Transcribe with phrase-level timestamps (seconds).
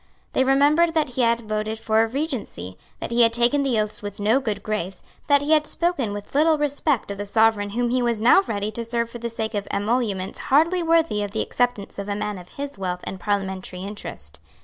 [0.33, 4.01] They remembered that he had voted for a Regency, that he had taken the oaths
[4.01, 7.91] with no good grace, that he had spoken with little respect of the Sovereign whom
[7.91, 11.41] he was now ready to serve for the sake of emoluments hardly worthy of the
[11.43, 14.39] acceptance of a man of his wealth and parliamentary interest.